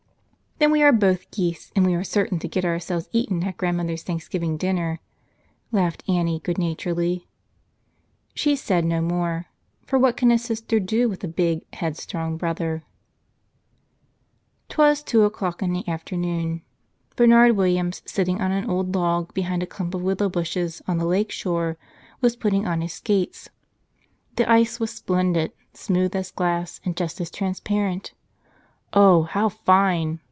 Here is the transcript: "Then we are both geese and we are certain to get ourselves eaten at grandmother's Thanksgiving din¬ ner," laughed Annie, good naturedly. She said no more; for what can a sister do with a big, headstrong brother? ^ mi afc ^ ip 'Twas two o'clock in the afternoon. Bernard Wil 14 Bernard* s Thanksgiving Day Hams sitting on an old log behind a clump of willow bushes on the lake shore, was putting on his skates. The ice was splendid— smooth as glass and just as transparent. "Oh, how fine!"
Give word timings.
"Then 0.59 0.71
we 0.71 0.83
are 0.83 0.91
both 0.93 1.31
geese 1.31 1.71
and 1.75 1.87
we 1.87 1.95
are 1.95 2.03
certain 2.03 2.37
to 2.37 2.47
get 2.47 2.63
ourselves 2.65 3.09
eaten 3.11 3.43
at 3.45 3.57
grandmother's 3.57 4.03
Thanksgiving 4.03 4.59
din¬ 4.59 4.75
ner," 4.75 4.99
laughed 5.71 6.03
Annie, 6.07 6.39
good 6.39 6.59
naturedly. 6.59 7.27
She 8.35 8.55
said 8.55 8.85
no 8.85 9.01
more; 9.01 9.47
for 9.87 9.97
what 9.97 10.15
can 10.15 10.29
a 10.29 10.37
sister 10.37 10.79
do 10.79 11.09
with 11.09 11.23
a 11.23 11.27
big, 11.27 11.63
headstrong 11.73 12.37
brother? 12.37 12.75
^ 12.83 12.83
mi 12.83 12.83
afc 12.83 12.83
^ 12.83 12.83
ip 12.83 12.83
'Twas 14.69 15.01
two 15.01 15.23
o'clock 15.23 15.63
in 15.63 15.73
the 15.73 15.87
afternoon. 15.87 16.61
Bernard 17.15 17.53
Wil 17.53 17.65
14 17.65 17.75
Bernard* 17.79 17.87
s 17.95 17.99
Thanksgiving 18.01 18.35
Day 18.37 18.39
Hams 18.39 18.39
sitting 18.39 18.41
on 18.41 18.51
an 18.63 18.69
old 18.69 18.95
log 18.95 19.33
behind 19.33 19.63
a 19.63 19.65
clump 19.65 19.95
of 19.95 20.03
willow 20.03 20.29
bushes 20.29 20.83
on 20.87 20.99
the 20.99 21.05
lake 21.07 21.31
shore, 21.31 21.79
was 22.21 22.35
putting 22.35 22.67
on 22.67 22.81
his 22.81 22.93
skates. 22.93 23.49
The 24.35 24.47
ice 24.47 24.79
was 24.79 24.91
splendid— 24.91 25.53
smooth 25.73 26.15
as 26.15 26.29
glass 26.29 26.79
and 26.85 26.95
just 26.95 27.19
as 27.19 27.31
transparent. 27.31 28.13
"Oh, 28.93 29.23
how 29.23 29.49
fine!" 29.49 30.19